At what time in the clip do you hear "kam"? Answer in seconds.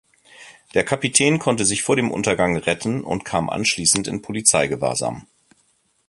3.23-3.51